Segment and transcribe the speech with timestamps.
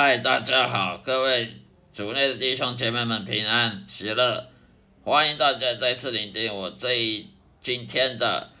[0.00, 1.48] 嗨，大家好，各位
[1.90, 4.48] 组内的弟兄姐妹们平安喜乐，
[5.02, 8.52] 欢迎大家再次聆听我这一今天的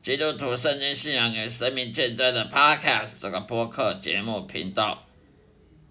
[0.00, 5.06] 基督徒圣经信仰与生命见证的 Podcast 这个播客节目频道，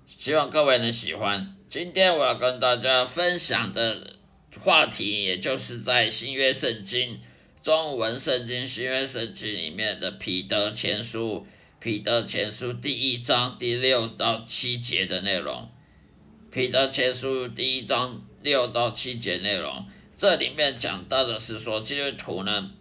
[0.05, 1.55] 希望各位能喜欢。
[1.69, 4.17] 今天我要跟大家分享的
[4.59, 7.21] 话题，也就是在新约圣经
[7.63, 11.47] 中文圣经新约圣经里面的彼得前书。
[11.81, 15.69] 彼得前书第一章第六到七节的内容，
[16.52, 22.71] 彼得前书第一章六到七节内容，这里面讲到的是说，基督徒呢，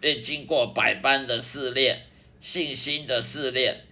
[0.00, 2.04] 被经过百般的试炼，
[2.38, 3.86] 信心的试炼，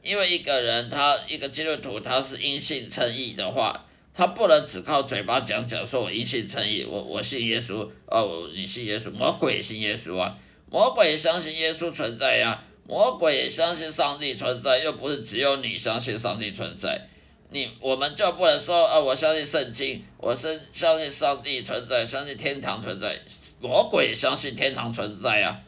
[0.00, 10.38] 因为一个人他一个基督徒他是因信称义的话，他不能只靠嘴巴讲讲说我因信称义，我我信耶稣，哦，你信耶稣，魔鬼信耶稣啊，
[10.70, 12.62] 魔鬼相信耶稣存在呀。
[12.88, 17.06] 魔鬼也相信上帝存在，又不是只有你相信上帝存在。
[17.50, 23.20] 你我们就不能说，啊，我相信圣经，我是相信上帝存在，相信天堂存在。
[23.60, 25.60] 魔鬼也相信天堂存在啊。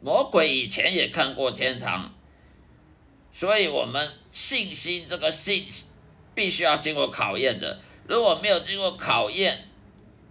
[0.00, 2.12] 魔鬼以前也看过天堂，
[3.30, 5.68] 所以我们信心这个信
[6.34, 7.80] 必须要经过考验的。
[8.08, 9.68] 如果没有经过考验，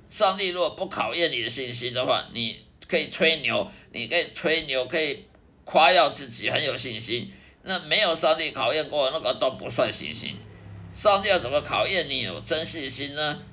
[0.10, 5.24] 上帝如果不考验你的信心的话，你可以吹牛，你可以吹牛，可以。
[5.68, 7.30] 夸耀自己很有信心，
[7.64, 10.38] 那没有上帝考验过那个都不算信心。
[10.94, 13.44] 上帝要怎么考验你有真信心呢？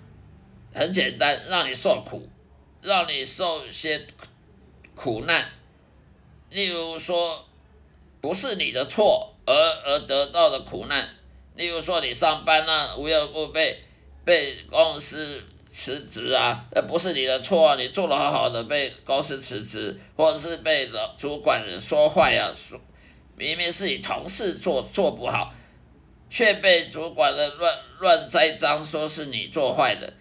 [0.72, 2.28] 很简单，让你受苦，
[2.80, 4.06] 让你受些
[4.94, 5.50] 苦难。
[6.50, 7.48] 例如说，
[8.20, 11.16] 不是你的错而而得到的苦难。
[11.56, 13.82] 例如说，你上班呢，无缘无故被
[14.24, 15.42] 被公司。
[15.76, 17.74] 辞职啊，那不是你的错啊！
[17.74, 22.80] 你做的好好的，被公司辞职，或者是被老主管人说坏啊，说
[23.36, 25.52] 明明是你同事做做不好，
[26.30, 30.14] 却被主管的乱乱栽赃，说是你做坏的，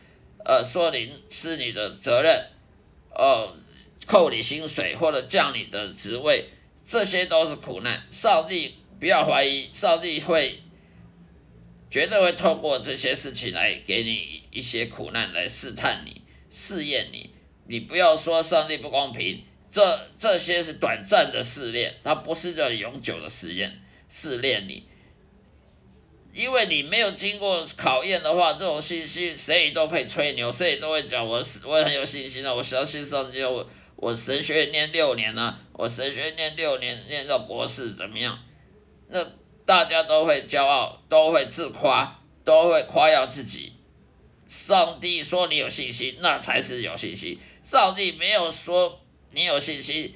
[0.44, 2.47] 呃，说你是你的责任，
[3.11, 3.47] 哦，
[4.07, 6.49] 扣你薪水或者降你的职位，
[6.83, 8.03] 这些都是苦难。
[8.09, 10.59] 上帝不要怀疑，上帝会。
[11.91, 17.31] 绝对会透过这些事情来给你一些苦难，来试探你、试验你。
[17.68, 24.88] 你不要说上帝不公平，这这些是短暂的试炼，它不是叫永久的试验、试炼你。
[26.31, 38.40] 因为你没有经过考验的话，这种信心谁都可以吹牛，谁都会讲我我很有信心啊，我相信上帝，我我神学念六年了，我神学念六年念到博士怎么样？
[39.09, 39.25] 那。
[39.66, 43.72] 大家都会骄傲，都会自夸，都会夸耀自己。
[44.53, 47.40] 上帝说你有信心，那才是有信心。
[47.64, 50.14] 上帝没有说你有信心，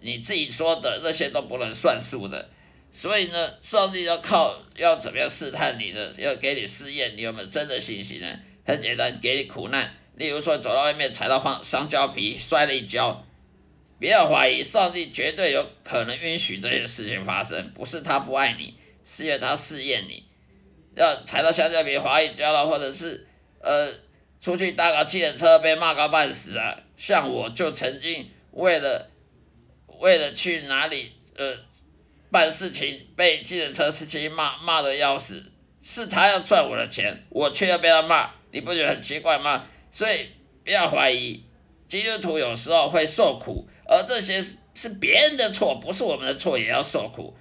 [0.00, 2.50] 你自己说的那些都不能算数的。
[2.90, 8.26] 所以呢，上帝要靠要怎么样试探你的，要给你试验你有没有真的信心呢？
[8.64, 9.96] 很简单，给你苦难。
[10.16, 13.24] 例如说，走到外面踩到香香蕉皮，摔了一跤，
[14.00, 18.74] 不要怀疑，上帝绝对有可能允许这些事情发生，不是他不爱你。
[19.04, 20.24] 是因为他试验你，
[20.96, 23.28] 要踩到香蕉皮滑一跤了，或者是
[23.60, 23.92] 呃
[24.40, 26.76] 出去搭个汽车被骂个半死啊！
[26.96, 29.10] 像我就曾经为了
[29.98, 31.56] 为了去哪里呃
[32.30, 35.42] 办事情被汽车司机骂骂的要死，
[35.82, 39.66] 是他要赚我的钱，我却要被他骂，你不觉得很奇怪吗？
[39.90, 40.28] 所以
[40.64, 41.42] 不要怀疑，
[41.88, 44.44] 基督徒有时候会受苦，而这些
[44.74, 47.34] 是别人的错，不是我们的错，也要受苦。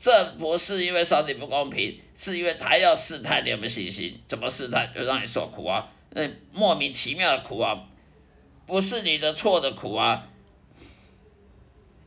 [0.00, 4.16] 这不是因为上帝不公平，是因为他要试探你有没有信心。
[4.28, 4.88] 怎么试探？
[4.94, 6.22] 就让你受苦啊，那
[6.52, 7.76] 莫名其妙的苦啊，
[8.64, 10.28] 不是你的错的苦啊。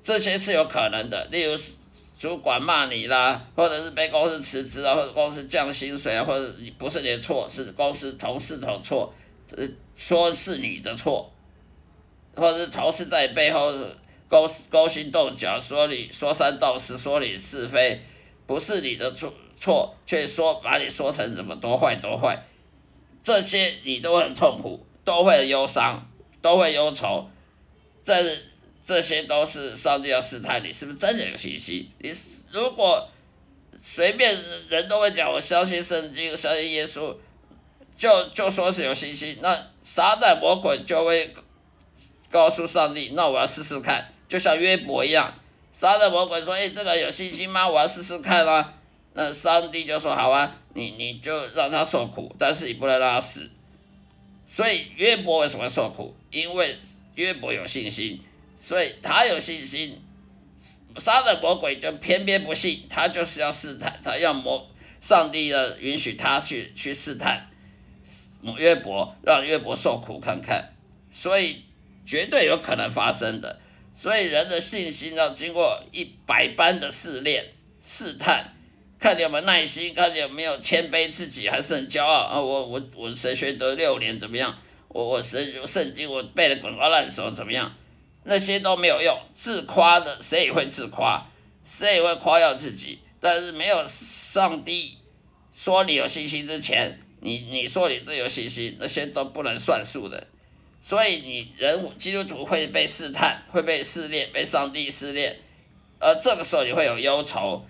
[0.01, 1.59] 这些是有可能的，例如
[2.17, 9.13] 主管骂你啦，或者是被公司辞职啊，或者公司降薪水啊，或者你不是你的错，是公司同事的错，
[9.93, 11.29] 说是你的错，
[12.33, 13.69] 或者是同事在背后。
[14.31, 17.99] 勾勾心斗角，说你说三道四，说你是非，
[18.47, 22.41] 不是你的错错，却说把你说成怎么多坏多坏，
[23.21, 26.09] 这些你都很痛苦，都会忧伤，
[26.41, 27.29] 都会忧愁，
[28.01, 28.13] 这
[28.81, 31.91] 这些都是上帝要试探你是不是真的有信心。
[31.99, 32.09] 你
[32.51, 33.09] 如果
[33.77, 34.37] 随便
[34.69, 37.13] 人都会讲我相信圣经，相信耶稣，
[37.97, 41.33] 就就说是有信心，那撒旦魔鬼就会
[42.29, 44.10] 告诉上帝，那我要试试看。
[44.31, 45.29] 就像约伯一样，
[45.73, 47.67] 杀的魔鬼说：“哎，这个有信心吗？
[47.67, 48.75] 我要试试看啊。”
[49.13, 53.49] 那上帝就说：“好啊，你你就让他受苦，但是你不能让他死。”
[54.47, 56.15] 所以约伯为什么受苦？
[56.29, 56.73] 因为
[57.15, 58.21] 约伯有信心，
[58.55, 60.01] 所以他有信心。
[60.95, 64.65] 杀的魔鬼就偏偏不信，他就是要试探，他要魔，
[65.01, 67.49] 上帝呢允许他去去试探
[68.55, 70.73] 约伯，让约伯受苦看看，
[71.11, 71.65] 所以
[72.05, 73.59] 绝对有可能发生的。
[73.93, 77.45] 所以人的信心要经过一百般的试炼、
[77.81, 78.53] 试探，
[78.97, 82.39] 看你有没有耐心，看你有没有谦卑自己，还是很骄傲啊！
[82.39, 84.57] 我我我神学得六年怎么样？
[84.87, 87.75] 我我神圣经我背的滚瓜烂熟怎么样？
[88.23, 91.27] 那些都没有用，自夸的谁也会自夸，
[91.63, 92.99] 谁也会夸耀自己。
[93.19, 94.97] 但是没有上帝
[95.51, 100.27] 说你有信心之前，你你说你自有信心，那些都不能算数的。
[100.83, 105.37] 所以你人基督徒会被试探，会被试炼，被上帝试炼，
[105.99, 107.63] 而这个时候你会有忧愁，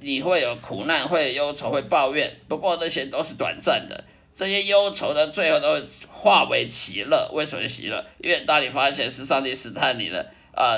[0.00, 2.30] 你会有苦难，会有忧愁，会抱怨。
[2.48, 4.04] 不过那些都是短暂的，
[4.34, 7.30] 这些忧愁呢，最后都会化为喜乐。
[7.32, 8.04] 为什么喜乐？
[8.18, 10.76] 因为当你发现是上帝试探你了，啊，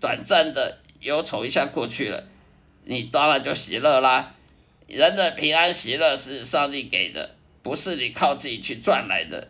[0.00, 2.28] 短暂的忧愁一下过去了，
[2.84, 4.34] 你当然就喜乐啦。
[4.86, 9.48] 人的平安喜乐是上帝给的，不是你靠自己去赚来的。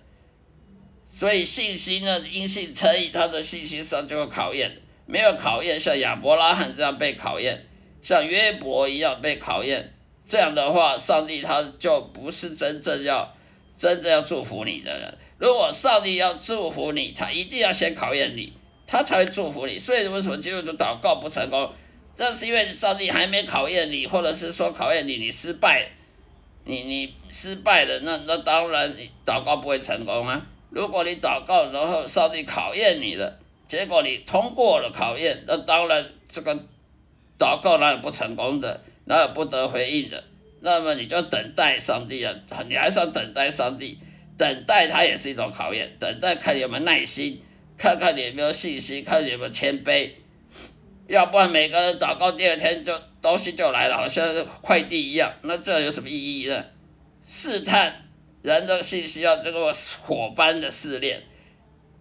[1.19, 4.70] 所以信心呢，因信称义，他的信心上就有考验，
[5.05, 7.67] 没有考验，像亚伯拉罕这样被考验，
[8.00, 9.93] 像约伯一样被考验，
[10.25, 13.35] 这样的话，上帝他就不是真正要
[13.76, 15.19] 真正要祝福你的人。
[15.38, 18.53] 如果上帝要祝福你，他一定要先考验你，
[18.87, 19.76] 他才会祝福你。
[19.76, 21.69] 所以为什么基督徒祷告不成功？
[22.17, 25.91] 这是因为上帝还没考验你，或者是说考验你，你失败，
[26.62, 30.47] 你你失败了，那那当然你祷告不会成功啊。
[30.70, 36.55] 如果你祷告，然后上帝考验你了，结果你通过了考验，那当然这个
[37.38, 40.23] 祷告哪有不成功的，哪有不得回应的？
[40.61, 42.35] 那么你就等待上帝啊，
[42.69, 43.99] 你还是要等待上帝，
[44.37, 47.43] 等待他也是一种考验，等待看你有没有耐心，
[47.76, 50.11] 看看你有没有信心，看你有没有谦卑，
[51.06, 52.93] 要不然每个人祷告第二天就
[53.23, 54.26] 东西就来了，好像
[54.61, 56.64] 快递一样，那这有什么意义呢？
[57.25, 58.07] 试探。
[58.43, 61.23] 人的信息要经过火般的试炼，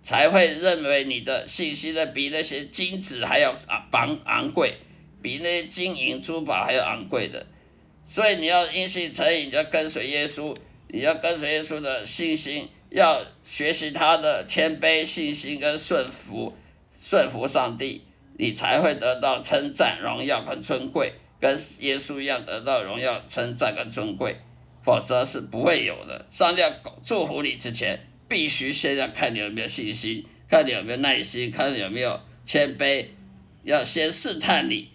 [0.01, 3.55] 才会认为你的信息呢比那些金子还要
[3.91, 4.75] 昂昂贵，
[5.21, 7.45] 比那些金银珠宝还要昂贵的。
[8.05, 10.55] 所以你要因信成义，你要跟随耶稣，
[10.87, 16.55] 你要跟随耶稣的信心，要学习他的谦卑、信心跟顺服，
[16.97, 18.03] 顺服上帝，
[18.37, 24.37] 你才会得到称赞、荣耀跟尊贵，跟耶稣一样得到荣耀、称赞跟尊贵。
[24.87, 26.25] 否则是不会有的。
[26.31, 26.71] 上帝要
[27.03, 33.05] 祝福你之前，必须先要看你有没有信心，看你有没有耐心，看你有没有谦卑，
[33.63, 34.87] 要先试探你，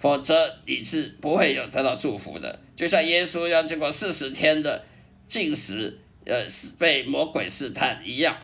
[0.00, 2.58] 否则你是不会有得到祝福的。
[2.74, 4.84] 就像耶稣要经过四十天的
[5.28, 6.44] 禁食，呃，
[6.76, 8.36] 被魔鬼试探一样，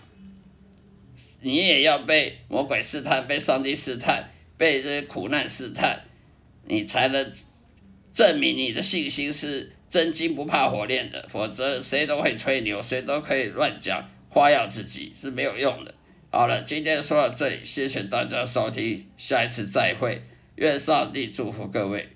[1.40, 6.04] 你也要被魔鬼试探，被上帝试探，被这些苦难试探，
[6.68, 7.32] 你才能
[8.12, 9.72] 证明你的信心是。
[9.94, 15.94] 真金不怕火炼的，否则谁都会吹牛，谁都可以乱讲，夸耀自己是没有用的。
[16.32, 20.20] 好了，今天说到这里，谢谢大家收听，下一次再会，
[20.56, 22.08] 愿上帝祝福各位。